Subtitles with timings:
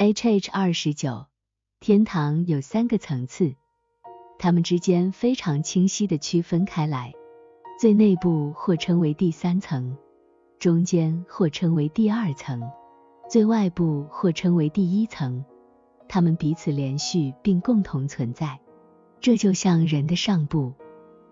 [0.00, 1.26] H H 二十九，
[1.80, 3.56] 天堂有三个层次，
[4.38, 7.12] 它们之间非常清晰的区分开来。
[7.80, 9.96] 最内部或称为第三层，
[10.60, 12.62] 中间或称为第二层，
[13.28, 15.44] 最外部或称为第一层。
[16.08, 18.56] 它们彼此连续并共同存在。
[19.20, 20.72] 这就像人的上部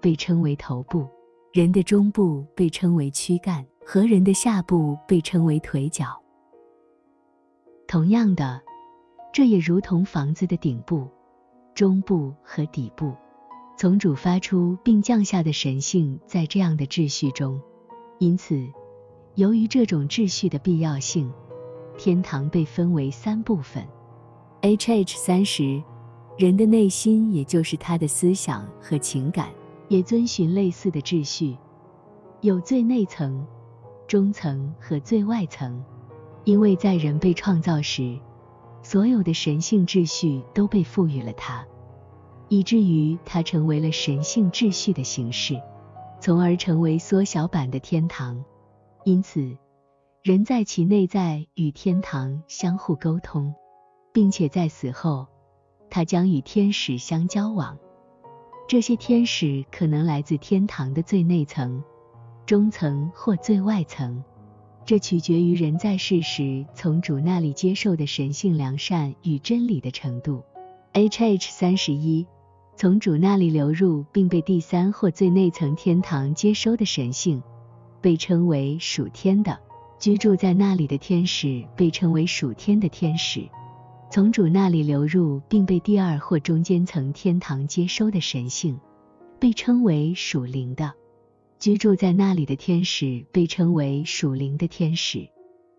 [0.00, 1.06] 被称为头部，
[1.52, 6.20] 人的中部被称为躯干，和人的下部被称为腿脚。
[7.88, 8.60] 同样的，
[9.32, 11.06] 这也如同房子的顶部、
[11.72, 13.14] 中部和底部，
[13.76, 17.60] 从主发出并降下的神性在这样的秩序中。
[18.18, 18.66] 因此，
[19.36, 21.32] 由于这种秩序的必要性，
[21.96, 23.86] 天堂被分为三部分。
[24.62, 25.80] H H 三十，
[26.36, 29.48] 人的内心，也就是他的思想和情感，
[29.86, 31.56] 也遵循类似的秩序，
[32.40, 33.46] 有最内层、
[34.08, 35.80] 中层和最外层。
[36.46, 38.20] 因为在人被创造时，
[38.80, 41.66] 所有的神性秩序都被赋予了它，
[42.48, 45.60] 以至于它成为了神性秩序的形式，
[46.20, 48.44] 从而成为缩小版的天堂。
[49.02, 49.56] 因此，
[50.22, 53.52] 人在其内在与天堂相互沟通，
[54.12, 55.26] 并且在死后，
[55.90, 57.76] 他将与天使相交往。
[58.68, 61.82] 这些天使可能来自天堂的最内层、
[62.46, 64.22] 中层或最外层。
[64.86, 70.44] 这取决于人在世时从主那里接受的神性良善与真理的程度。
[70.92, 72.24] H H 三十一，
[72.76, 77.42] 从主那里流入并被第三或最内层天堂接收的神性，
[78.00, 79.58] 被称为属天的；
[79.98, 83.42] 居住在那里的天使被称为属天的天使。
[84.08, 88.78] 从主那里流入并被第二或中间层天堂接收的神性，
[89.40, 90.94] 被称为属灵的。
[91.58, 95.26] 居住在那里的天使被称为属灵的天使，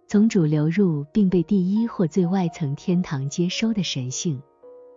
[0.07, 4.41] 从主流入并被第一或最外层天堂接收的神性，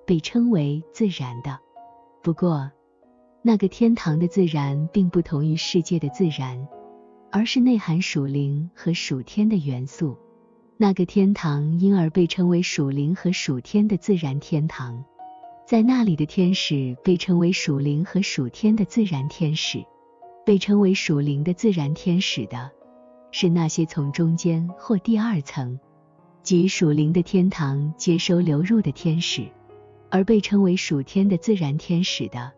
[0.07, 1.59] 被称为自然的。
[2.23, 2.71] 不过，
[3.43, 6.67] 那个天堂的自然并不同于世界的自然，
[7.31, 10.17] 而是内含属灵和属天的元素。
[10.79, 15.05] 那个天堂因而被称为属灵和属天的自然天堂，
[15.67, 19.85] 在那里的天使被称为属灵和属天的自然天使。
[20.51, 22.73] 被称为属灵的自然天使的，
[23.31, 25.79] 是那些从中间或第二层，
[26.43, 29.45] 即属灵的天堂接收流入的天使；
[30.11, 32.51] 而被称为属天的自然天使的，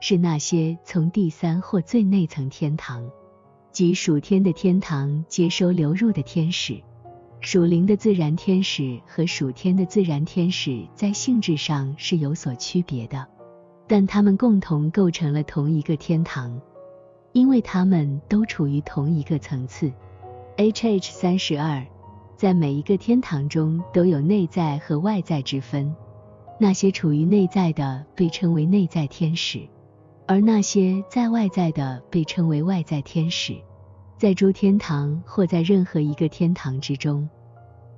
[0.00, 3.06] 是那些从第三或最内层天堂，
[3.70, 6.82] 即属天的天堂接收流入的天使。
[7.42, 13.26] 属灵的自然天使和属天的自然天使在性质上是有所区别的，
[13.86, 16.58] 但他们共同构成了同一个天堂。
[17.36, 19.92] 因为他们都处于同一个层次。
[20.56, 21.84] H H 三十二，
[22.34, 25.94] 在每一个天堂中都有内在和外在之分。
[26.58, 29.68] 那些处于内在的被称为内在天使，
[30.26, 33.54] 而那些在外在的被称为外在天使。
[34.16, 37.28] 在诸天堂或在任何一个天堂之中，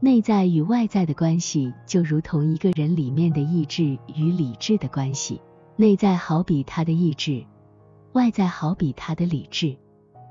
[0.01, 3.85] 内在与外在的关系就如同一个人里面的意志
[4.17, 5.41] 与理智的关系。
[5.77, 7.45] 内在好比他的意志。
[8.13, 9.77] 外在好比他的理智，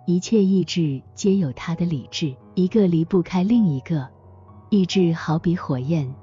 [0.05, 4.07] 一切意志皆有他的理智，一个离不开另一个。
[4.69, 6.13] 意志好比火焰，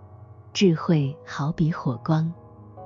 [0.53, 2.33] 智慧好比火光。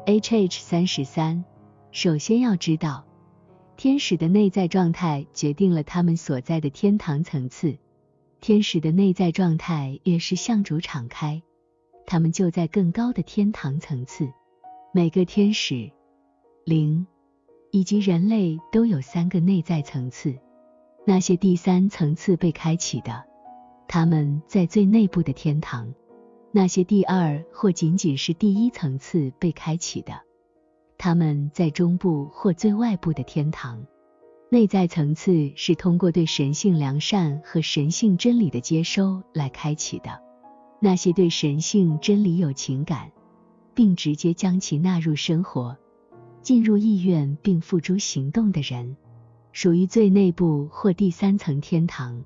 [0.06, 1.44] H H 三十三，
[1.90, 3.04] 首先要知道，
[3.76, 7.78] 天使的内在状态决定了他们所在的天堂层次。
[8.40, 11.42] 天使的内在状态越是向主敞开，
[12.06, 14.30] 他们就在更高的天堂层次。
[14.92, 15.90] 每个天使
[16.64, 17.06] 灵。
[17.70, 20.34] 以及人类都有三个内在层次，
[21.04, 23.24] 那些第三层次被开启的，
[23.86, 25.86] 他们在最内部的天堂；
[26.50, 30.20] 那些第二或仅仅是第一层次被开启的，
[30.96, 33.84] 他们在中部或最外部的天堂。
[34.50, 40.22] 内在层次是通过对神性良善和神性真理的接收来开启的，
[40.80, 43.12] 那些对神性真理有情感，
[43.74, 45.76] 并直接将其纳入生活。
[46.42, 48.96] 进入意愿并付诸行动的人，
[49.52, 52.24] 属于最内部或第三层天堂。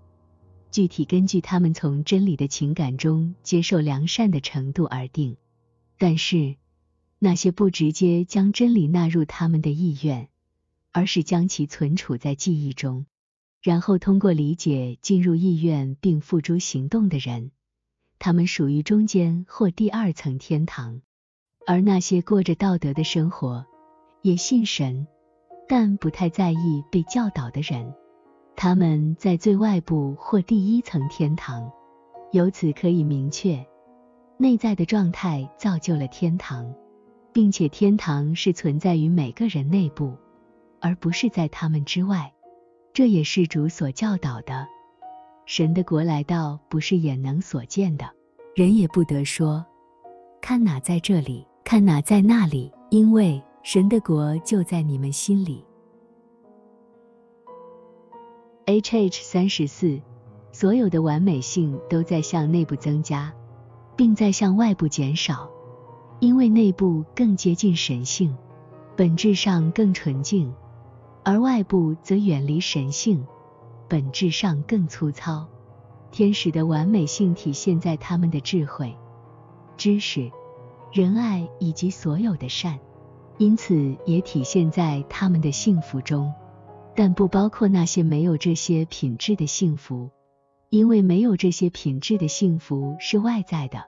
[0.70, 5.36] 具体根据他们从真理的情感中接受良善的程度而定。
[5.98, 6.56] 但是，
[7.18, 10.28] 那些不直接将真理纳入他们的意愿，
[10.90, 13.06] 而是将其存储在记忆中，
[13.60, 17.50] 然后通过理解进入意愿并付诸行动的人，
[18.18, 21.02] 他们属于中间或第二层天堂。
[21.66, 23.66] 而那些过着道德的生活。
[24.22, 25.06] 也信神，
[25.68, 27.92] 但不太在意被教导的人，
[28.54, 31.70] 他们在最外部或第一层天堂。
[32.30, 33.66] 由此可以明确，
[34.38, 36.72] 内在的状态造就了天堂，
[37.32, 40.16] 并且天堂是存在于每个人内部，
[40.80, 42.32] 而不是在他们之外。
[42.94, 44.66] 这也是主所教导的。
[45.46, 48.08] 神的国来到，不是眼能所见的，
[48.54, 49.64] 人也不得说，
[50.40, 55.64] 看哪在这里，看哪在那里，因为神的国就在你们心里。
[58.66, 60.00] H H 三十四，
[60.50, 63.32] 所有的完美性都在向内部增加，
[63.96, 65.48] 并在向外部减少，
[66.18, 68.36] 因为内部更接近神性，
[68.96, 70.52] 本质上更纯净，
[71.24, 73.24] 而外部则远离神性。
[73.88, 75.46] 本质上更粗糙。
[76.10, 78.96] 天使的完美性体现在他们的智慧、
[79.76, 80.30] 知识、
[80.90, 82.78] 仁爱以及所有的善，
[83.38, 86.32] 因此也体现在他们的幸福中，
[86.94, 90.10] 但不包括那些没有这些品质的幸福，
[90.70, 93.84] 因为没有这些品质的幸福是外在的，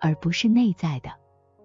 [0.00, 1.10] 而不是内在的。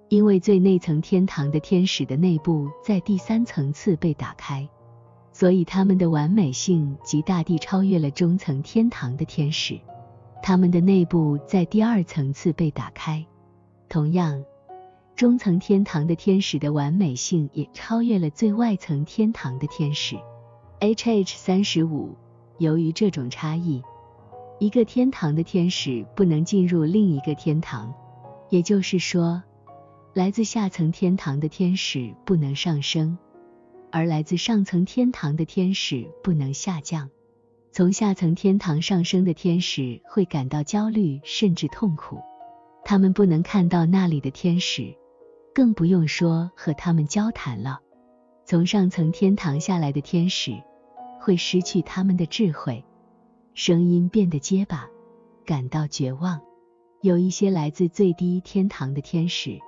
[0.10, 4.70] 因为最内层天堂的天使的内部在第三层次被打开。
[5.32, 9.80] 所以他们的完美性极大地超越了中层天堂的天使，
[10.44, 13.26] 他们的内部在第二层次被打开。
[13.90, 14.44] 同样，
[15.16, 20.18] 中层天堂的天使的完美性也超越了最外层天堂的天使。
[20.80, 22.16] H H 三十五，
[22.58, 23.84] 由于这种差异，
[24.60, 27.94] 一个天堂的天使不能进入另一个天堂，
[28.50, 29.44] 也就是说，
[30.14, 33.18] 来自下层天堂的天使不能上升。
[33.92, 37.12] 而来自上层天堂的天使不能下降，
[37.72, 42.20] 从下层天堂上升的天使会感到焦虑甚至痛苦，
[42.84, 44.96] 他们不能看到那里的天使，
[45.54, 47.80] 更不用说和他们交谈了。
[48.46, 50.62] 从上层天堂下来的天使
[51.20, 52.84] 会失去他们的智慧，
[53.54, 54.88] 声音变得结巴，
[55.46, 56.42] 感到绝望。
[57.02, 59.60] 有一些来自最低天堂的天使。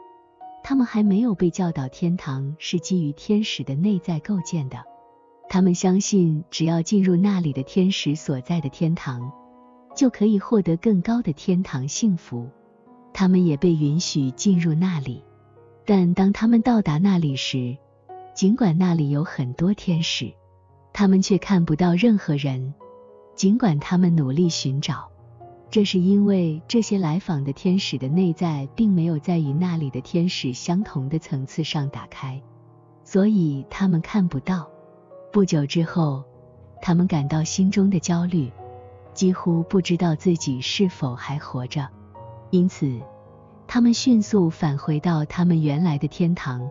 [0.64, 4.84] 他们还没有被教导天堂是基于天使的内在构建的，
[5.48, 9.32] 他们相信只要进入那里的天使所在的天堂，
[9.96, 12.50] 就可以获得更高的天堂幸福。
[13.14, 15.24] 他们也被允许进入那里，
[15.86, 17.78] 但当他们到达那里时，
[18.34, 20.34] 尽管那里有很多天使，
[20.92, 22.74] 他们却看不到任何人，
[23.36, 25.10] 尽管他们努力寻找。
[25.70, 32.42] 这是因为这些来访的天使的内在并没有在与那里的天使相同的层次上打开，
[33.04, 34.70] 所以他们看不到。
[35.32, 36.24] 不久之后，
[36.82, 38.50] 他们感到心中的焦虑，
[39.14, 41.90] 几乎不知道自己是否还活着。
[42.52, 43.02] 因此，
[43.68, 46.70] 他们迅速返回到他们原来的天堂，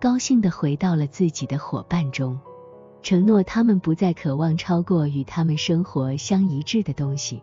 [0.00, 2.38] 高兴地回到了自己的伙伴中，
[3.02, 7.42] 承诺他们不再渴望超过与他们生活相一致的东西。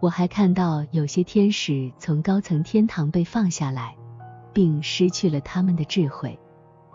[0.00, 3.96] 我还看到有些天使从高层天堂被放下来，
[4.52, 6.38] 并失去了他们的智慧，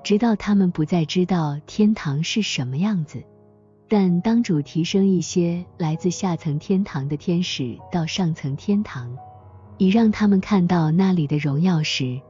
[0.04, 3.24] 直到他们不再知道天堂是什么样子。
[3.88, 9.16] 但当主提升一些来自下层天堂的天使到上层天堂，
[9.78, 12.22] 以让他们看到那里的荣耀时，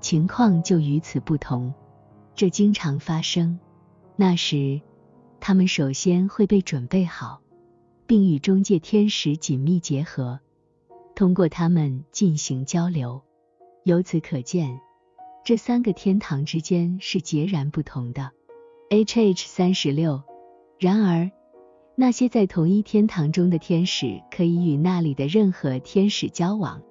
[0.00, 1.72] 情况就与此不同。
[2.34, 3.58] 这经常发生。
[4.16, 4.80] 那时，
[5.40, 7.40] 他们首先会被准备好。
[8.08, 10.38] 并与中介天使紧密结合，
[11.16, 13.20] 通过他们进行交流。
[13.82, 14.78] 由此可见，
[15.44, 18.30] 这三个天堂之间是截然不同的。
[18.90, 20.22] H H 三十六。
[20.78, 21.28] 然而，
[21.98, 26.82] 那些在同一天堂中的天使可以与那里的任何天使交往，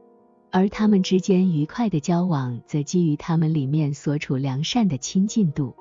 [0.52, 5.76] 而他们之间愉快的交往则基于他们里面所处良善的亲近度。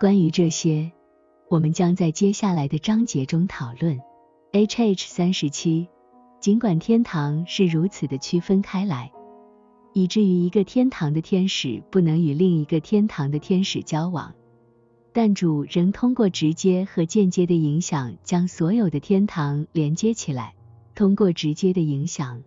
[0.00, 0.90] 关于这些，
[1.48, 4.00] 我们将在接下来的章节中讨论。
[4.50, 5.86] H H 三十七，
[6.40, 9.12] 尽管天堂是如此的区分开来，
[9.92, 14.34] 以至于一个天堂的天使不能与另一个天堂的天使交往，
[15.16, 20.54] 但主仍通过直接和间接的影响将所有的天堂连接起来。
[20.94, 22.42] 通过直接的影响，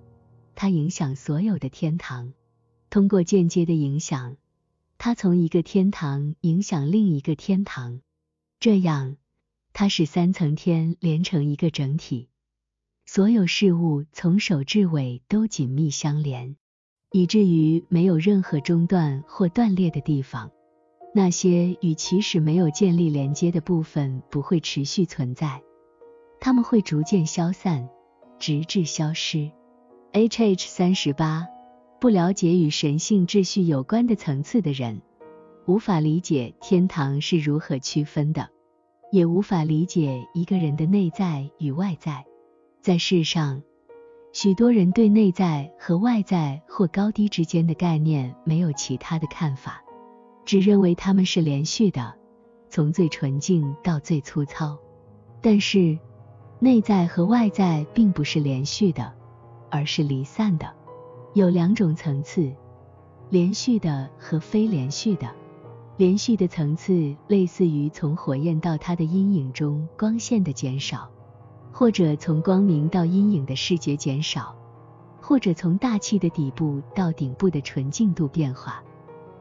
[0.54, 2.32] 它影响所有的天堂；
[2.92, 4.38] 通过间接的影响，
[5.00, 8.02] 它从一个天堂影响另一个天堂。
[8.60, 9.16] 这样。
[9.74, 12.28] 它使三层天连成一个整体，
[13.08, 16.56] 所有事物从首至尾都紧密相连，
[17.12, 20.52] 以至于没有任何中断或断裂的地方。
[21.14, 25.62] 那些与起始没有建立连接的部分不会持续存在，
[26.40, 27.90] 它们会逐渐消散，
[28.38, 29.52] 直至消失。
[30.12, 31.48] H H 三十八，
[32.00, 35.02] 不了解与神性秩序有关的层次的人，
[35.66, 38.50] 无法理解天堂是如何区分的。
[39.12, 42.24] 也无法理解一个人的内在与外在。
[42.80, 43.64] 在世上，
[44.34, 49.84] 许多人对内在和外在或高低之间的概念没有其他的看法，
[50.50, 52.12] 只认为它们是连续的，
[52.70, 54.76] 从最纯净到最粗糙。
[55.42, 55.96] 但是，
[56.58, 59.14] 内在和外在并不是连续的，
[59.70, 60.74] 而是离散的，
[61.36, 62.52] 有两种层次：
[63.30, 65.30] 连续的和非连续的。
[65.98, 71.08] 连续的层次类似于从火焰到它的阴影中光线的减少。
[71.72, 74.56] 或者从光明到阴影的视觉减少，
[75.22, 78.84] 或者从大气的底部到顶部的纯净度变化，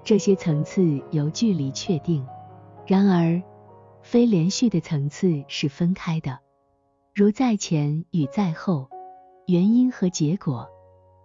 [0.08, 2.26] 这些层次由距离确定。
[2.86, 3.42] 然而，
[4.00, 6.38] 非连续的层次是分开的，
[7.14, 8.88] 如在前与在后，
[9.46, 10.66] 原因和结果，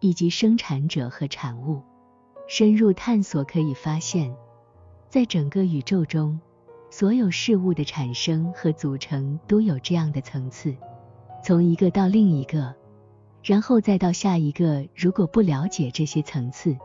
[0.01, 1.81] 以及生产者和产物。
[2.45, 4.35] 深入探索可以发现，
[5.07, 6.37] 在整个宇宙中，
[6.89, 10.75] 所有事物的产生和组成都有这样的层次。
[11.41, 12.75] 从一个到另一个，
[13.43, 14.85] 然后再到下一个。
[14.93, 16.75] 如果不了解这些层次，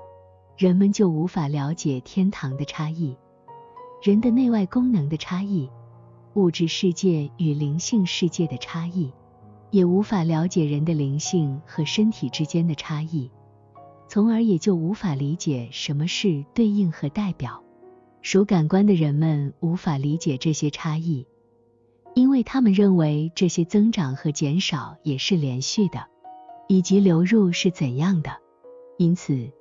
[0.58, 3.16] 人们就无法了解天堂的差异、
[4.02, 5.70] 人的内外功能的差异、
[6.34, 9.12] 物质世界与灵性世界的差异，
[9.70, 13.30] 也无法了解人的灵性和身体之间的差异，
[14.08, 17.62] 从而也就无法理解什么是对应和代表。
[18.20, 21.24] 属感官的人们无法理解这些差异。
[22.16, 26.08] 因为他们认为这些增长和减少也是连续的，
[26.66, 28.38] 以及流入是怎样的，
[28.96, 29.52] 因此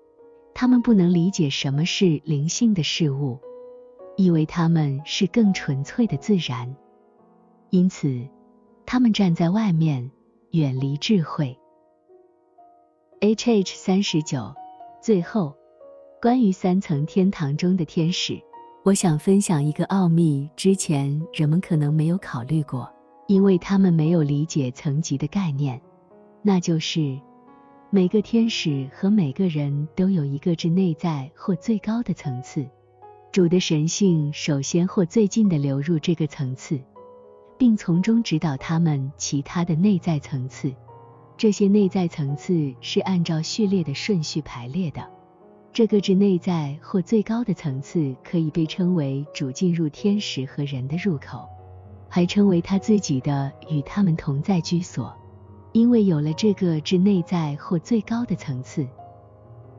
[0.59, 3.37] 他们不能理解什么是灵性的事物，
[4.15, 6.75] 以为他们是更纯粹的自然，
[7.69, 8.27] 因此
[8.83, 10.09] 他们站在外面，
[10.49, 11.55] 远离智慧。
[13.19, 14.51] H H 三十九，
[14.99, 15.55] 最后
[16.19, 18.41] 关于三层天堂中的天使。
[18.83, 22.91] 我想分享一个奥秘，之前人们可能没有考虑过，
[23.27, 25.79] 因为他们没有理解层级的概念。
[26.41, 27.15] 那就是
[27.89, 32.67] 每个天使和每个人都有一个至内在或最高的层次，
[33.31, 36.81] 主的神性首先或最近的流入这个层次，
[37.57, 40.75] 并从中指导他们其他的内在层次。
[41.37, 45.09] 这些内在层次是按照序列的顺序排列的。
[45.71, 51.47] 这个至内在或最高的层次可以被称为主进入天使和人的入口，
[52.09, 55.15] 还称为他自己的与他们同在居所。
[55.77, 58.87] 因为有了这个至内在或最高的层次，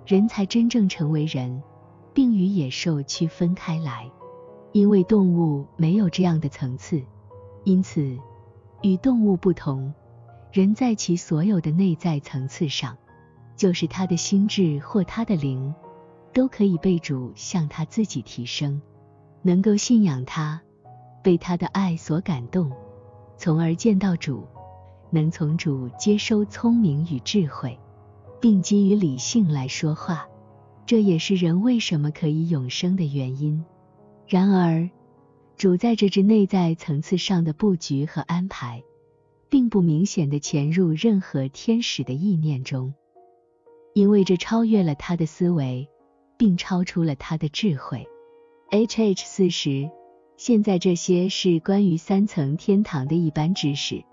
[0.06, 1.60] 人才真正成为人，
[2.14, 4.08] 并与野兽区分开来。
[4.70, 7.02] 因为动物没有这样的层次，
[7.64, 8.16] 因此
[8.80, 9.92] 与动物不同，
[10.52, 12.96] 人在其所有的内在层次上，
[13.56, 15.74] 就是他的心智或他的灵。
[16.32, 18.80] 都可以被主向他自己提升，
[19.42, 20.60] 能够信仰他，
[21.24, 22.70] 被他的爱所感动，
[23.36, 24.46] 从而见到主，
[25.10, 27.78] 能从主接收聪明与智慧，
[28.40, 30.26] 并基于理性来说话。
[30.86, 33.64] 这也是人为什么可以永生的原因。
[34.26, 34.88] 然而，
[35.56, 38.82] 主在这支内在层次上的布局和安排，
[39.48, 42.94] 并不明显的潜入任何天使的意念中，
[43.94, 45.88] 因为这超越了他的思维。
[46.38, 48.06] 并超出了他的智慧。
[48.70, 49.90] H H 四十，
[50.36, 54.04] 现在这些是关于三层天堂的一般知识，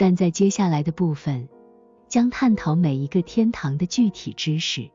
[0.00, 1.46] 但在接下来的部分
[2.08, 4.90] 将探讨每一个天堂的具体知识。